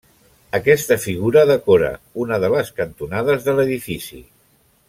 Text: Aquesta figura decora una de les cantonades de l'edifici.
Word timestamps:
Aquesta 0.59 0.97
figura 1.03 1.43
decora 1.51 1.91
una 2.25 2.41
de 2.47 2.51
les 2.57 2.75
cantonades 2.83 3.49
de 3.49 3.59
l'edifici. 3.61 4.27